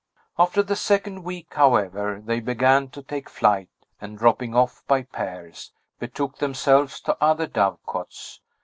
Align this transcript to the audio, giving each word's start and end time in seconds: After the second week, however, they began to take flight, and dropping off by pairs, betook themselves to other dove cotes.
After 0.39 0.63
the 0.63 0.75
second 0.75 1.21
week, 1.23 1.53
however, 1.53 2.21
they 2.25 2.39
began 2.39 2.87
to 2.89 3.03
take 3.03 3.29
flight, 3.29 3.69
and 4.01 4.17
dropping 4.17 4.55
off 4.55 4.83
by 4.87 5.03
pairs, 5.03 5.73
betook 5.99 6.39
themselves 6.39 6.99
to 7.01 7.15
other 7.21 7.45
dove 7.45 7.77
cotes. 7.85 8.39